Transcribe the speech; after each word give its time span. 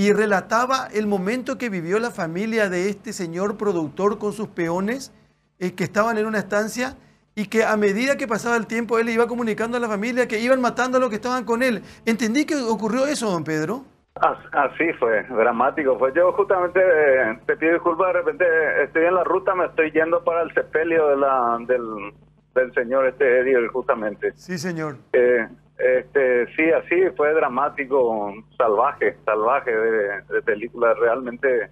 y 0.00 0.14
relataba 0.14 0.86
el 0.94 1.06
momento 1.06 1.58
que 1.58 1.68
vivió 1.68 1.98
la 1.98 2.10
familia 2.10 2.70
de 2.70 2.88
este 2.88 3.12
señor 3.12 3.58
productor 3.58 4.18
con 4.18 4.32
sus 4.32 4.48
peones 4.48 5.12
eh, 5.58 5.74
que 5.74 5.84
estaban 5.84 6.16
en 6.16 6.24
una 6.24 6.38
estancia 6.38 6.96
y 7.34 7.48
que 7.48 7.64
a 7.64 7.76
medida 7.76 8.16
que 8.16 8.26
pasaba 8.26 8.56
el 8.56 8.66
tiempo 8.66 8.98
él 8.98 9.10
iba 9.10 9.26
comunicando 9.26 9.76
a 9.76 9.80
la 9.80 9.88
familia 9.88 10.26
que 10.26 10.40
iban 10.40 10.58
matando 10.58 10.96
a 10.96 11.00
los 11.00 11.10
que 11.10 11.16
estaban 11.16 11.44
con 11.44 11.62
él. 11.62 11.82
¿Entendí 12.06 12.46
que 12.46 12.54
ocurrió 12.56 13.04
eso, 13.04 13.30
don 13.30 13.44
Pedro? 13.44 13.84
Así 14.14 14.90
fue, 14.98 15.22
dramático. 15.24 15.98
Fue 15.98 16.14
yo 16.14 16.32
justamente, 16.32 16.80
eh, 16.80 17.38
te 17.44 17.58
pido 17.58 17.74
disculpas, 17.74 18.06
de 18.06 18.12
repente 18.14 18.44
estoy 18.84 19.04
en 19.04 19.16
la 19.16 19.24
ruta, 19.24 19.54
me 19.54 19.66
estoy 19.66 19.90
yendo 19.90 20.24
para 20.24 20.40
el 20.44 20.54
sepelio 20.54 21.08
de 21.08 21.16
la, 21.18 21.58
del, 21.66 22.14
del 22.54 22.72
señor 22.72 23.06
este 23.06 23.40
Eddie, 23.40 23.68
justamente. 23.68 24.32
Sí, 24.34 24.56
señor. 24.56 24.96
Eh, 25.12 25.46
este, 25.80 26.46
sí, 26.54 26.70
así 26.70 26.96
fue 27.16 27.32
dramático, 27.34 28.32
salvaje, 28.56 29.16
salvaje 29.24 29.70
de, 29.70 30.22
de 30.22 30.42
película. 30.42 30.94
Realmente 30.94 31.70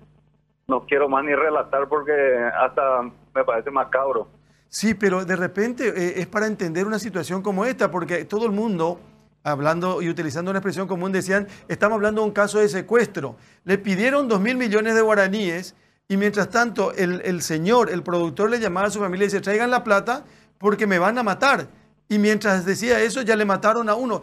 no 0.66 0.84
quiero 0.86 1.08
más 1.08 1.24
ni 1.24 1.34
relatar 1.34 1.88
porque 1.88 2.12
hasta 2.60 3.02
me 3.34 3.44
parece 3.44 3.70
macabro. 3.70 4.28
Sí, 4.68 4.94
pero 4.94 5.24
de 5.24 5.36
repente 5.36 5.88
eh, 5.88 6.20
es 6.20 6.26
para 6.26 6.46
entender 6.46 6.86
una 6.86 6.98
situación 6.98 7.42
como 7.42 7.64
esta, 7.64 7.90
porque 7.90 8.24
todo 8.26 8.44
el 8.44 8.52
mundo, 8.52 9.00
hablando 9.42 10.02
y 10.02 10.10
utilizando 10.10 10.50
una 10.50 10.58
expresión 10.58 10.86
común, 10.86 11.10
decían, 11.10 11.48
estamos 11.68 11.96
hablando 11.96 12.20
de 12.20 12.28
un 12.28 12.34
caso 12.34 12.58
de 12.58 12.68
secuestro. 12.68 13.36
Le 13.64 13.78
pidieron 13.78 14.28
dos 14.28 14.40
mil 14.40 14.56
millones 14.56 14.94
de 14.94 15.00
guaraníes 15.00 15.74
y 16.06 16.18
mientras 16.18 16.50
tanto 16.50 16.92
el, 16.92 17.22
el 17.24 17.40
señor, 17.40 17.90
el 17.90 18.02
productor, 18.02 18.50
le 18.50 18.60
llamaba 18.60 18.88
a 18.88 18.90
su 18.90 19.00
familia 19.00 19.24
y 19.24 19.28
dice, 19.28 19.40
traigan 19.40 19.70
la 19.70 19.84
plata 19.84 20.24
porque 20.58 20.86
me 20.86 20.98
van 20.98 21.16
a 21.16 21.22
matar. 21.22 21.66
Y 22.08 22.18
mientras 22.18 22.64
decía 22.64 23.00
eso, 23.00 23.22
ya 23.22 23.36
le 23.36 23.44
mataron 23.44 23.88
a 23.88 23.94
uno. 23.94 24.22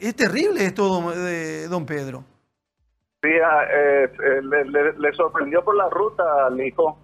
Es 0.00 0.16
terrible 0.16 0.64
esto, 0.64 0.86
don, 0.86 1.70
don 1.70 1.86
Pedro. 1.86 2.24
Sí, 3.22 3.30
ah, 3.44 3.64
eh, 3.70 4.10
le, 4.98 5.12
sorprendió 5.12 5.62
por 5.62 5.76
la 5.76 5.88
ruta 5.88 6.46
al 6.46 6.60
hijo 6.60 6.98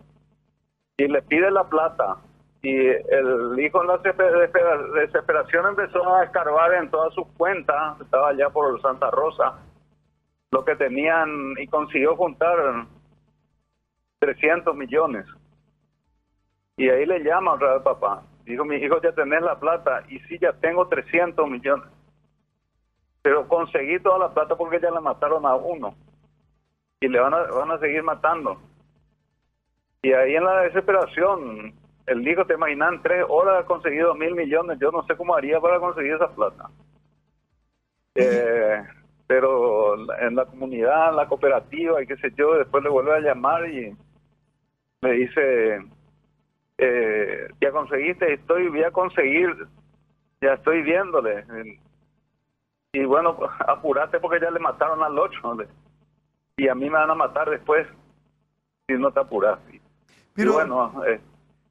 y 0.97 1.07
le 1.07 1.23
pide 1.23 1.49
la 1.51 1.63
plata. 1.65 2.17
Y 2.61 2.77
el 2.77 3.57
hijo 3.61 3.83
en 3.83 3.87
la 3.87 3.99
desesperación 3.99 5.67
empezó 5.67 6.17
a 6.17 6.25
escarbar 6.25 6.75
en 6.75 6.91
todas 6.91 7.15
sus 7.15 7.27
cuentas, 7.37 8.01
estaba 8.01 8.31
allá 8.31 8.51
por 8.51 8.81
Santa 8.83 9.13
Rosa, 9.13 9.61
lo 10.51 10.65
que 10.65 10.75
tenían 10.75 11.55
y 11.57 11.69
consiguió 11.69 12.17
juntar 12.17 12.57
300 14.19 14.75
millones. 14.75 15.25
Y 16.77 16.89
ahí 16.89 17.07
le 17.07 17.21
llama 17.21 17.55
otra 17.55 17.81
papá. 17.83 18.25
Dijo, 18.49 18.65
mi 18.65 18.77
hijo, 18.77 19.01
ya 19.03 19.13
tenés 19.13 19.43
la 19.43 19.61
plata. 19.61 20.05
Y 20.09 20.19
sí, 20.21 20.39
ya 20.41 20.55
tengo 20.55 20.89
300 20.89 21.49
millones. 21.49 21.87
Pero 23.21 23.47
conseguí 23.47 24.01
toda 24.01 24.19
la 24.19 24.33
plata 24.33 24.57
porque 24.57 24.81
ya 24.81 24.91
le 24.91 25.01
mataron 25.01 25.45
a 25.45 25.55
uno. 25.55 25.95
Y 27.01 27.09
le 27.09 27.21
van 27.21 27.35
a, 27.35 27.43
van 27.43 27.71
a 27.71 27.79
seguir 27.79 28.03
matando. 28.03 28.59
Y 30.01 30.13
ahí 30.13 30.35
en 30.35 30.45
la 30.45 30.63
desesperación, 30.63 31.75
el 32.07 32.27
hijo, 32.27 32.47
te 32.47 32.55
imaginas, 32.55 32.95
en 32.95 33.03
tres 33.03 33.27
horas 33.29 33.63
ha 33.63 33.67
conseguido 33.67 34.15
mil 34.15 34.35
millones. 34.35 34.79
Yo 34.81 34.91
no 34.91 35.03
sé 35.05 35.15
cómo 35.15 35.35
haría 35.35 35.61
para 35.61 35.79
conseguir 35.79 36.15
esa 36.15 36.35
plata. 36.35 36.71
Eh, 38.15 38.83
pero 39.27 39.95
en 40.21 40.35
la 40.35 40.47
comunidad, 40.47 41.11
en 41.11 41.17
la 41.17 41.29
cooperativa 41.29 42.03
y 42.03 42.07
qué 42.07 42.17
sé 42.17 42.33
yo, 42.35 42.55
después 42.55 42.83
le 42.83 42.89
vuelve 42.89 43.15
a 43.15 43.21
llamar 43.21 43.69
y 43.69 43.95
me 45.03 45.13
dice, 45.13 45.81
eh, 46.79 47.49
ya 47.61 47.73
conseguiste, 47.73 48.33
estoy, 48.35 48.69
voy 48.69 48.85
a 48.85 48.93
conseguir, 48.93 49.67
ya 50.41 50.55
estoy 50.55 50.83
viéndole. 50.83 51.45
Y 52.93 53.05
bueno, 53.05 53.37
apurate 53.67 54.21
porque 54.21 54.41
ya 54.41 54.51
le 54.51 54.61
mataron 54.61 55.03
al 55.03 55.19
ocho. 55.19 55.57
Y 56.57 56.69
a 56.69 56.75
mí 56.75 56.85
me 56.85 56.97
van 56.97 57.11
a 57.11 57.15
matar 57.15 57.51
después 57.51 57.87
si 58.87 58.95
no 58.95 59.11
te 59.11 59.21
apuras. 59.21 59.59
Pero, 60.35 60.53
bueno, 60.53 61.05
eh, 61.05 61.21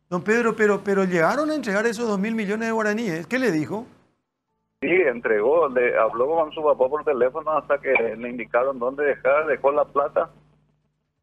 don 0.09 0.23
Pedro, 0.23 0.55
pero, 0.55 0.81
pero 0.83 1.05
llegaron 1.05 1.49
a 1.49 1.55
entregar 1.55 1.85
esos 1.85 2.07
dos 2.07 2.19
mil 2.19 2.35
millones 2.35 2.67
de 2.67 2.73
guaraníes. 2.73 3.27
¿Qué 3.27 3.39
le 3.39 3.51
dijo? 3.51 3.85
Sí, 4.81 4.89
entregó, 4.89 5.69
le 5.69 5.97
habló 5.97 6.27
con 6.27 6.51
su 6.51 6.61
papá 6.61 6.87
por 6.87 7.03
teléfono 7.03 7.51
hasta 7.51 7.79
que 7.79 7.93
le 8.15 8.29
indicaron 8.29 8.77
dónde 8.77 9.05
dejar, 9.05 9.47
dejó 9.47 9.71
la 9.71 9.85
plata 9.85 10.29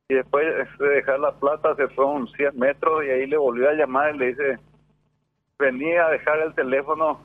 y 0.08 0.14
después 0.14 0.46
de 0.78 0.88
dejar 0.88 1.18
la 1.20 1.32
plata 1.32 1.74
se 1.76 1.88
fue 1.88 2.04
un 2.04 2.28
100 2.28 2.58
metros 2.58 3.04
y 3.04 3.10
ahí 3.10 3.26
le 3.26 3.38
volvió 3.38 3.70
a 3.70 3.74
llamar 3.74 4.14
y 4.14 4.18
le 4.18 4.26
dice, 4.26 4.58
venía 5.58 6.06
a 6.06 6.10
dejar 6.10 6.40
el 6.40 6.54
teléfono, 6.54 7.20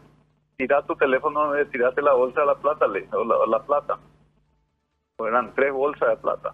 tira 0.57 0.81
tu 0.83 0.95
teléfono, 0.95 1.53
tiraste 1.71 2.01
la 2.01 2.13
bolsa 2.13 2.41
de 2.41 2.47
la 2.47 2.55
plata, 2.55 2.87
le, 2.87 3.05
la, 3.11 3.45
la 3.47 3.65
plata. 3.65 3.99
eran 5.19 5.53
tres 5.55 5.73
bolsas 5.73 6.09
de 6.09 6.17
plata. 6.17 6.53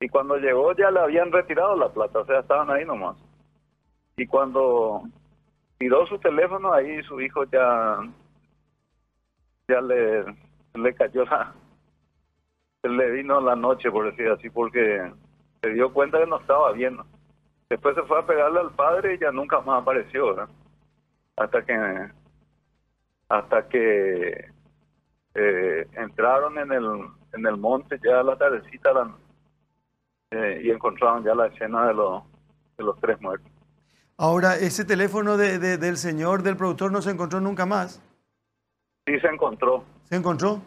Y 0.00 0.08
cuando 0.08 0.36
llegó 0.36 0.72
ya 0.74 0.92
le 0.92 1.00
habían 1.00 1.32
retirado 1.32 1.74
la 1.74 1.88
plata, 1.88 2.20
o 2.20 2.24
sea, 2.24 2.38
estaban 2.40 2.70
ahí 2.70 2.84
nomás. 2.84 3.16
Y 4.16 4.26
cuando 4.26 5.02
tiró 5.76 6.06
su 6.06 6.18
teléfono, 6.18 6.72
ahí 6.72 7.02
su 7.02 7.20
hijo 7.20 7.42
ya, 7.44 7.98
ya 9.66 9.80
le, 9.80 10.24
le 10.74 10.94
cayó 10.94 11.24
la, 11.24 11.52
le 12.82 13.10
vino 13.10 13.40
la 13.40 13.56
noche, 13.56 13.90
por 13.90 14.10
decir 14.10 14.28
así, 14.28 14.50
porque 14.50 15.12
se 15.62 15.70
dio 15.70 15.92
cuenta 15.92 16.18
que 16.18 16.26
no 16.26 16.40
estaba 16.40 16.72
bien. 16.72 16.98
Después 17.68 17.94
se 17.94 18.02
fue 18.02 18.18
a 18.18 18.26
pegarle 18.26 18.60
al 18.60 18.70
padre 18.72 19.14
y 19.14 19.18
ya 19.18 19.32
nunca 19.32 19.60
más 19.60 19.82
apareció, 19.82 20.48
Hasta 21.36 21.64
que 21.64 22.10
hasta 23.28 23.68
que 23.68 24.50
eh, 25.34 25.86
entraron 25.92 26.58
en 26.58 26.72
el 26.72 26.86
en 27.34 27.46
el 27.46 27.58
monte 27.58 28.00
ya 28.02 28.20
a 28.20 28.22
la 28.22 28.36
tardecita 28.38 28.90
eh, 30.30 30.62
y 30.64 30.70
encontraron 30.70 31.24
ya 31.24 31.34
la 31.34 31.48
escena 31.48 31.88
de 31.88 31.94
los 31.94 32.22
de 32.78 32.84
los 32.84 32.98
tres 33.00 33.20
muertos. 33.20 33.50
Ahora, 34.16 34.56
ese 34.56 34.84
teléfono 34.84 35.36
de, 35.36 35.58
del 35.58 35.96
señor, 35.96 36.42
del 36.42 36.56
productor, 36.56 36.90
no 36.90 37.02
se 37.02 37.10
encontró 37.10 37.40
nunca 37.40 37.66
más. 37.66 38.02
Sí, 39.06 39.18
se 39.20 39.28
encontró. 39.28 39.84
¿Se 40.04 40.16
encontró? 40.16 40.60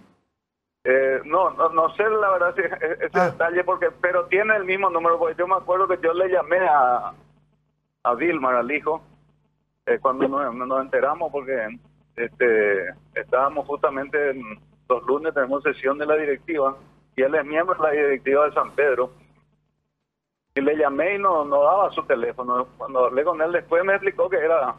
Eh, 0.84 1.22
no, 1.26 1.52
no, 1.52 1.96
sé 1.96 2.10
la 2.10 2.32
verdad 2.32 2.56
si 2.56 2.62
ese 2.62 3.20
ah. 3.20 3.30
detalle, 3.30 3.64
porque 3.64 3.92
pero 4.02 4.26
tiene 4.26 4.56
el 4.56 4.66
mismo 4.66 4.90
número, 4.90 5.20
porque 5.20 5.36
yo 5.38 5.48
me 5.48 5.56
acuerdo 5.56 5.88
que 5.88 6.00
yo 6.02 6.12
le 6.14 6.30
llamé 6.30 6.58
a, 6.58 7.14
a 8.04 8.16
Vilmar, 8.16 8.56
al 8.56 8.72
hijo, 8.72 9.04
eh, 9.86 10.00
cuando 10.00 10.28
nos, 10.28 10.82
enteramos, 10.82 11.32
porque 11.32 11.78
este 12.16 12.90
estábamos 13.14 13.68
justamente 13.68 14.32
en, 14.32 14.60
los 14.90 15.04
lunes, 15.04 15.34
tenemos 15.34 15.64
sesión 15.64 15.98
de 15.98 16.06
la 16.06 16.16
directiva, 16.16 16.76
y 17.16 17.22
él 17.22 17.36
es 17.36 17.46
miembro 17.46 17.76
de 17.76 17.82
la 17.82 17.92
directiva 17.92 18.46
de 18.46 18.54
San 18.54 18.72
Pedro, 18.72 19.12
y 20.56 20.62
le 20.62 20.76
llamé 20.76 21.16
y 21.16 21.20
no, 21.20 21.46
no 21.46 21.64
daba 21.64 21.92
su 21.92 22.04
teléfono. 22.04 22.68
Cuando 22.78 23.06
hablé 23.06 23.24
con 23.24 23.42
él 23.42 23.54
después 23.54 23.86
me 23.86 23.94
explicó 23.94 24.30
que 24.30 24.38
era 24.38 24.76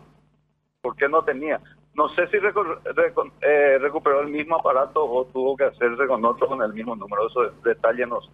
porque 0.83 1.09
no 1.09 1.23
tenía. 1.23 1.61
No 1.95 2.09
sé 2.11 2.27
si 2.29 2.39
eh, 2.39 3.79
recuperó 3.79 4.21
el 4.21 4.29
mismo 4.29 4.57
aparato 4.57 5.05
o 5.05 5.27
tuvo 5.27 5.57
que 5.57 5.65
hacerse 5.65 6.07
con 6.07 6.25
otro 6.25 6.49
con 6.49 6.63
el 6.63 6.73
mismo 6.73 6.97
número. 6.97 7.29
Eso 7.29 7.41
detalle 7.65 8.07
no 8.07 8.21
sé. 8.23 8.29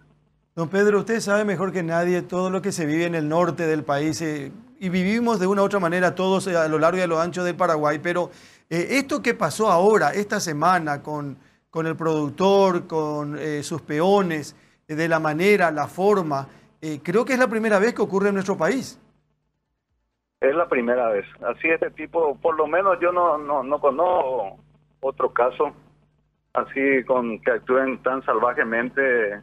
Don 0.55 0.69
Pedro, 0.69 0.99
usted 0.99 1.19
sabe 1.19 1.43
mejor 1.45 1.71
que 1.71 1.83
nadie 1.83 2.21
todo 2.21 2.49
lo 2.49 2.61
que 2.61 2.71
se 2.71 2.85
vive 2.85 3.05
en 3.05 3.15
el 3.15 3.27
norte 3.27 3.67
del 3.67 3.83
país 3.83 4.21
eh, 4.21 4.51
y 4.79 4.89
vivimos 4.89 5.39
de 5.39 5.47
una 5.47 5.61
u 5.61 5.65
otra 5.65 5.79
manera 5.79 6.15
todos 6.15 6.47
eh, 6.47 6.55
a 6.55 6.67
lo 6.67 6.79
largo 6.79 6.99
y 6.99 7.01
a 7.01 7.07
lo 7.07 7.19
ancho 7.19 7.43
del 7.43 7.55
Paraguay, 7.55 7.99
pero 8.01 8.29
esto 8.69 9.23
que 9.23 9.33
pasó 9.33 9.71
ahora, 9.71 10.11
esta 10.13 10.39
semana, 10.39 11.01
con, 11.01 11.37
con 11.71 11.87
el 11.87 11.95
productor, 11.95 12.85
con 12.85 13.35
sus 13.63 13.81
peones, 13.81 14.55
de 14.87 15.07
la 15.07 15.19
manera, 15.19 15.71
la 15.71 15.87
forma, 15.87 16.47
creo 17.01 17.25
que 17.25 17.33
es 17.33 17.39
la 17.39 17.47
primera 17.47 17.79
vez 17.79 17.95
que 17.95 18.03
ocurre 18.03 18.27
en 18.29 18.35
nuestro 18.35 18.55
país. 18.57 18.99
Es 20.41 20.55
la 20.55 20.67
primera 20.67 21.09
vez. 21.09 21.25
Así 21.43 21.67
este 21.67 21.91
tipo, 21.91 22.37
por 22.39 22.55
lo 22.55 22.65
menos 22.67 22.99
yo 22.99 23.11
no, 23.11 23.37
no, 23.37 23.61
no 23.63 23.79
conozco 23.79 24.57
otro 25.01 25.33
caso 25.33 25.73
así 26.53 27.03
con 27.05 27.39
que 27.39 27.51
actúen 27.51 28.01
tan 28.03 28.23
salvajemente 28.23 29.41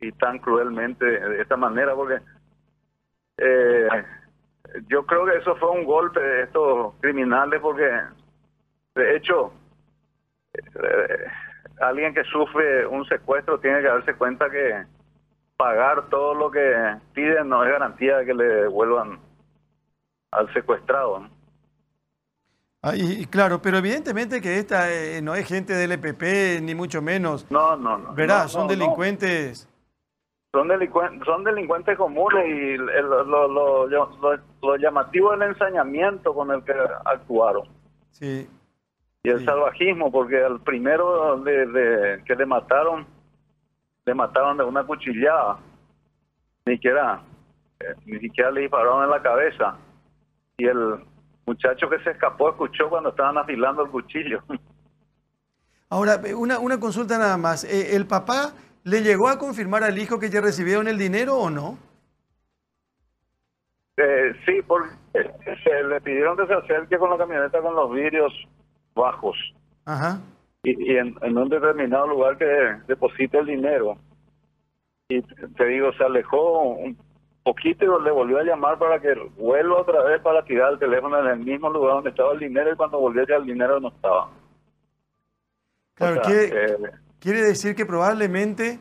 y 0.00 0.12
tan 0.12 0.38
cruelmente 0.38 1.04
de 1.04 1.42
esta 1.42 1.56
manera, 1.56 1.94
porque 1.94 2.20
eh, 3.38 3.88
yo 4.88 5.04
creo 5.06 5.24
que 5.26 5.36
eso 5.38 5.56
fue 5.56 5.70
un 5.70 5.84
golpe 5.84 6.20
de 6.20 6.42
estos 6.42 6.94
criminales, 7.00 7.60
porque 7.60 7.90
de 8.94 9.16
hecho 9.16 9.52
eh, 10.54 11.26
alguien 11.80 12.14
que 12.14 12.24
sufre 12.24 12.86
un 12.86 13.04
secuestro 13.06 13.58
tiene 13.60 13.80
que 13.80 13.88
darse 13.88 14.14
cuenta 14.14 14.50
que 14.50 14.84
pagar 15.56 16.08
todo 16.08 16.34
lo 16.34 16.50
que 16.50 16.96
piden 17.14 17.48
no 17.48 17.64
es 17.64 17.70
garantía 17.70 18.18
de 18.18 18.26
que 18.26 18.34
le 18.34 18.44
devuelvan 18.44 19.18
al 20.30 20.52
secuestrado. 20.52 21.28
Ah, 22.82 22.94
y, 22.94 23.26
claro, 23.26 23.60
pero 23.60 23.78
evidentemente 23.78 24.40
que 24.40 24.58
esta 24.58 24.92
eh, 24.92 25.20
no 25.20 25.34
es 25.34 25.46
gente 25.48 25.72
del 25.72 25.92
EPP, 25.92 26.62
ni 26.62 26.74
mucho 26.74 27.02
menos. 27.02 27.50
No, 27.50 27.76
no, 27.76 27.98
no. 27.98 28.14
Verá, 28.14 28.46
son 28.46 28.68
delincuentes. 28.68 29.68
Son, 30.52 30.68
delincuentes, 30.68 31.26
son 31.26 31.44
delincuentes 31.44 31.96
comunes 31.98 32.46
y 32.46 32.76
lo, 32.76 33.24
lo, 33.24 33.86
lo, 33.88 34.76
llamativo 34.76 35.34
es 35.34 35.40
el 35.40 35.48
ensañamiento 35.48 36.32
con 36.32 36.52
el 36.52 36.62
que 36.62 36.72
actuaron. 37.04 37.68
Sí. 38.12 38.48
Y 39.24 39.28
el 39.28 39.44
salvajismo, 39.44 40.12
porque 40.12 40.42
al 40.42 40.60
primero 40.60 41.40
de, 41.40 42.22
que 42.24 42.36
le 42.36 42.46
mataron 42.46 43.06
le 44.06 44.14
mataron 44.14 44.56
de 44.56 44.64
una 44.64 44.84
cuchillada. 44.84 45.58
Ni 46.64 46.74
siquiera, 46.74 47.20
eh, 47.80 47.94
ni 48.06 48.18
siquiera 48.20 48.50
le 48.50 48.62
dispararon 48.62 49.04
en 49.04 49.10
la 49.10 49.20
cabeza. 49.20 49.76
Y 50.58 50.66
el 50.66 51.04
muchacho 51.46 51.88
que 51.88 52.00
se 52.00 52.10
escapó 52.10 52.50
escuchó 52.50 52.90
cuando 52.90 53.10
estaban 53.10 53.38
afilando 53.38 53.84
el 53.84 53.90
cuchillo. 53.90 54.42
Ahora, 55.88 56.20
una, 56.36 56.58
una 56.58 56.80
consulta 56.80 57.16
nada 57.16 57.36
más. 57.36 57.64
Eh, 57.64 57.94
¿El 57.94 58.06
papá 58.06 58.52
le 58.82 59.02
llegó 59.02 59.28
a 59.28 59.38
confirmar 59.38 59.84
al 59.84 59.98
hijo 59.98 60.18
que 60.18 60.30
ya 60.30 60.40
recibieron 60.40 60.88
el 60.88 60.98
dinero 60.98 61.36
o 61.36 61.48
no? 61.48 61.78
Eh, 63.96 64.32
sí, 64.44 64.60
porque 64.66 64.94
se 65.64 65.82
le 65.84 66.00
pidieron 66.00 66.36
que 66.36 66.46
se 66.46 66.54
acerque 66.54 66.98
con 66.98 67.10
la 67.10 67.18
camioneta 67.18 67.60
con 67.62 67.74
los 67.74 67.92
vidrios 67.92 68.32
bajos. 68.94 69.36
Ajá. 69.84 70.20
Y, 70.64 70.92
y 70.92 70.96
en, 70.96 71.14
en 71.22 71.38
un 71.38 71.48
determinado 71.48 72.08
lugar 72.08 72.36
que 72.36 72.44
deposite 72.88 73.38
el 73.38 73.46
dinero. 73.46 73.96
Y 75.08 75.22
te 75.22 75.64
digo, 75.66 75.92
se 75.92 76.04
alejó 76.04 76.74
un 76.74 76.96
poquito 77.42 77.84
y 77.84 78.04
le 78.04 78.10
volvió 78.10 78.38
a 78.38 78.42
llamar 78.44 78.78
para 78.78 79.00
que 79.00 79.14
vuelva 79.36 79.80
otra 79.80 80.02
vez 80.02 80.20
para 80.22 80.44
tirar 80.44 80.72
el 80.74 80.78
teléfono 80.78 81.18
en 81.20 81.26
el 81.28 81.38
mismo 81.40 81.70
lugar 81.70 81.94
donde 81.94 82.10
estaba 82.10 82.32
el 82.32 82.40
dinero 82.40 82.72
y 82.72 82.76
cuando 82.76 82.98
volvió 83.00 83.24
ya 83.26 83.36
el 83.36 83.46
dinero 83.46 83.80
no 83.80 83.88
estaba. 83.88 84.30
Claro, 85.94 86.20
O 86.20 86.22
sea, 86.22 86.22
quiere, 86.22 86.72
eh, 86.72 86.76
quiere 87.20 87.40
decir 87.42 87.74
que 87.74 87.86
probablemente 87.86 88.78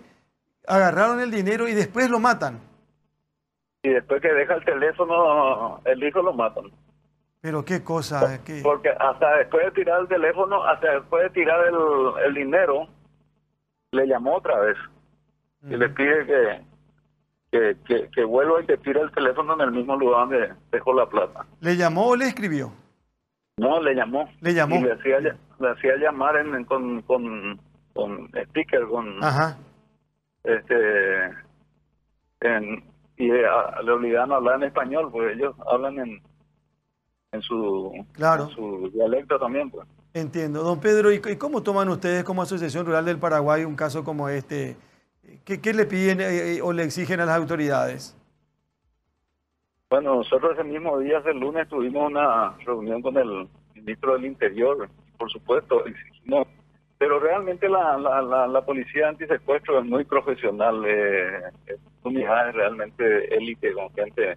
agarraron 0.68 1.19
el 1.21 1.31
dinero 1.31 1.68
y 1.68 1.74
después 1.74 2.09
lo 2.09 2.19
matan. 2.19 2.59
y 3.83 3.89
después 3.89 4.21
que 4.21 4.33
deja 4.33 4.56
el 4.56 4.65
teléfono, 4.65 5.80
el 5.86 6.03
hijo 6.03 6.21
lo 6.21 6.33
matan. 6.33 6.65
Pero 7.42 7.63
qué 7.63 7.83
cosa, 7.83 8.44
qué... 8.44 8.62
Porque 8.62 8.89
hasta 8.89 9.38
después 9.38 9.65
de 9.65 9.71
tirar 9.71 10.01
el 10.01 10.07
teléfono, 10.07 10.63
hasta 10.65 10.92
después 10.95 11.24
de 11.24 11.30
tirar 11.30 11.65
el, 11.68 12.25
el 12.25 12.33
dinero, 12.33 12.88
le 13.92 14.07
llamó 14.07 14.36
otra 14.38 14.60
vez 14.60 14.77
y 15.69 15.77
le 15.77 15.88
pide 15.89 16.25
que, 16.25 16.62
que, 17.52 17.78
que, 17.88 18.10
que 18.14 18.24
vuelva 18.24 18.62
y 18.62 18.66
que 18.66 18.78
tire 18.78 19.00
el 19.02 19.12
teléfono 19.12 19.54
en 19.56 19.62
el 19.62 19.72
mismo 19.72 19.96
lugar 19.96 20.28
donde 20.30 20.54
dejó 20.72 20.94
la 20.94 21.08
plata. 21.08 21.46
¿Le 21.62 21.76
llamó 21.78 22.08
o 22.10 22.16
le 22.16 22.26
escribió? 22.26 22.72
No, 23.58 23.82
le 23.82 23.96
llamó. 23.96 24.30
Le 24.42 24.54
llamó. 24.54 24.76
Y 24.76 24.84
le 24.84 24.94
hacía, 24.94 25.20
le 25.20 25.70
hacía 25.70 25.96
llamar 25.98 26.36
en, 26.38 26.54
en- 26.54 26.66
con, 26.66 27.02
con, 27.04 27.60
con 27.94 28.30
sticker, 28.50 28.86
con 28.88 29.24
Ajá. 29.24 29.58
este 30.44 30.76
en, 32.42 32.84
y 33.18 33.32
a- 33.32 33.82
le 33.84 33.92
obligaban 33.92 34.32
a 34.32 34.36
hablar 34.36 34.56
en 34.58 34.64
español, 34.64 35.10
porque 35.12 35.34
ellos 35.34 35.56
hablan 35.72 35.98
en 36.00 36.22
en 37.34 37.42
su, 37.42 37.92
Claro. 38.14 38.46
en 38.46 38.50
su 38.52 38.90
dialecto 38.94 39.38
también, 39.38 39.70
pues. 39.70 39.86
Entiendo. 40.14 40.64
Don 40.64 40.80
Pedro, 40.80 41.12
¿y 41.12 41.16
y 41.24 41.36
cómo 41.36 41.62
toman 41.62 41.90
ustedes 41.90 42.24
como 42.24 42.42
Asociación 42.42 42.86
Rural 42.86 43.04
del 43.06 43.20
Paraguay 43.20 43.66
un 43.66 43.76
caso 43.76 44.04
como 44.04 44.30
este? 44.30 44.78
¿Qué, 45.48 45.74
le 45.74 45.86
piden 45.86 46.20
eh, 46.20 46.56
eh, 46.56 46.62
o 46.62 46.74
le 46.74 46.84
exigen 46.84 47.22
a 47.22 47.26
las 47.26 47.38
autoridades? 47.38 48.14
Bueno, 49.90 50.16
nosotros 50.16 50.52
ese 50.54 50.66
mismo 50.66 51.00
día, 51.00 51.20
ese 51.20 51.34
lunes, 51.34 51.70
tuvimos 51.70 52.12
una 52.12 52.52
reunión 52.66 53.02
con 53.02 53.16
el 53.16 53.48
ministro 53.74 54.14
del 54.14 54.26
Interior, 54.26 54.90
por 55.18 55.32
supuesto, 55.32 55.86
exigimos, 55.86 56.50
pero 56.98 57.22
realmente 57.22 57.70
la, 57.70 57.98
la, 57.98 58.22
la, 58.22 58.46
la 58.46 58.66
policía 58.66 59.08
antisecuestro 59.08 59.80
es 59.80 59.86
muy 59.86 60.04
profesional, 60.04 60.84
eh, 60.86 61.44
es 61.68 62.54
realmente 62.54 63.34
élite, 63.34 63.72
con 63.72 63.90
gente 63.94 64.36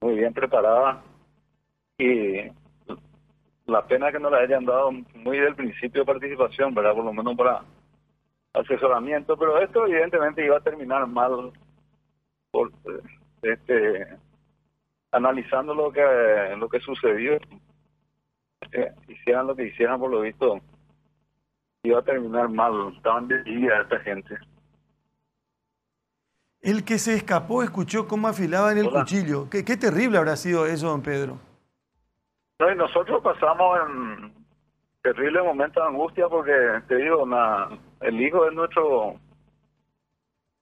muy 0.00 0.16
bien 0.16 0.34
preparada 0.34 1.00
y 1.96 2.38
la 3.66 3.86
pena 3.86 4.10
que 4.10 4.18
no 4.18 4.30
le 4.30 4.38
hayan 4.38 4.64
dado 4.64 4.90
muy 5.14 5.38
del 5.38 5.54
principio 5.54 6.02
de 6.02 6.06
participación, 6.06 6.74
¿verdad? 6.74 6.94
Por 6.94 7.04
lo 7.04 7.12
menos 7.12 7.36
para 7.36 7.62
asesoramiento, 8.54 9.36
pero 9.36 9.58
esto 9.60 9.86
evidentemente 9.86 10.44
iba 10.44 10.56
a 10.56 10.60
terminar 10.60 11.06
mal 11.06 11.52
por 12.50 12.72
este 13.42 14.06
analizando 15.12 15.74
lo 15.74 15.92
que 15.92 16.02
lo 16.58 16.68
que 16.68 16.80
sucedió 16.80 17.34
eh, 18.72 18.92
hicieran 19.08 19.46
lo 19.46 19.54
que 19.56 19.66
hicieran 19.66 19.98
por 20.00 20.10
lo 20.10 20.20
visto 20.22 20.60
iba 21.82 21.98
a 22.00 22.02
terminar 22.02 22.48
mal 22.48 22.92
estaban 22.96 23.28
divididas 23.28 23.82
esta 23.82 24.00
gente 24.00 24.36
El 26.60 26.84
que 26.84 26.98
se 26.98 27.14
escapó 27.14 27.62
escuchó 27.62 28.08
cómo 28.08 28.28
afilaban 28.28 28.76
el 28.78 28.88
Hola. 28.88 29.00
cuchillo. 29.00 29.48
Qué, 29.48 29.64
qué 29.64 29.76
terrible 29.76 30.18
habrá 30.18 30.34
sido 30.36 30.66
eso, 30.66 30.88
don 30.88 31.02
Pedro. 31.02 31.38
no 32.58 32.72
y 32.72 32.74
nosotros 32.76 33.22
pasamos 33.22 33.78
en 33.88 34.34
terrible 35.02 35.40
momento 35.42 35.80
de 35.80 35.86
angustia 35.86 36.28
porque 36.28 36.52
te 36.88 36.96
digo 36.96 37.24
na- 37.24 37.68
el 38.00 38.20
hijo 38.20 38.44
de 38.44 38.52
nuestro 38.52 39.16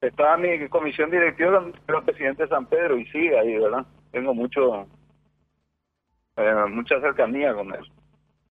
estaba 0.01 0.35
en 0.35 0.61
mi 0.61 0.69
comisión 0.69 1.11
directiva 1.11 1.65
el 1.87 2.05
presidente 2.05 2.45
de 2.45 2.49
San 2.49 2.67
Pedro 2.67 2.97
y 2.97 3.07
sigue 3.07 3.39
ahí 3.39 3.59
verdad 3.59 3.87
tengo 4.13 4.35
mucho 4.35 4.87
eh, 6.37 6.65
mucha 6.69 7.01
cercanía 7.01 7.55
con 7.55 7.73
él 7.75 7.85